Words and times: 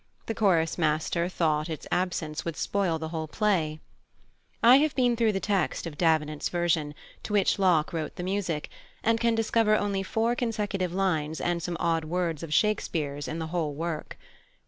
The 0.25 0.33
chorus 0.33 0.79
master 0.79 1.29
thought 1.29 1.69
its 1.69 1.85
absence 1.91 2.43
would 2.43 2.57
spoil 2.57 2.97
the 2.97 3.09
whole 3.09 3.27
play. 3.27 3.79
I 4.63 4.77
have 4.77 4.95
been 4.95 5.15
through 5.15 5.33
the 5.33 5.39
text 5.39 5.85
of 5.85 5.95
Davenant's 5.95 6.49
version, 6.49 6.95
to 7.21 7.33
which 7.33 7.59
Locke 7.59 7.93
wrote 7.93 8.15
the 8.15 8.23
music, 8.23 8.71
and 9.03 9.19
can 9.19 9.35
discover 9.35 9.77
only 9.77 10.01
four 10.01 10.33
consecutive 10.33 10.91
lines 10.91 11.39
and 11.39 11.61
some 11.61 11.77
odd 11.79 12.05
words 12.05 12.41
of 12.41 12.51
Shakespeare's 12.51 13.27
in 13.27 13.37
the 13.37 13.47
whole 13.53 13.75
work. 13.75 14.17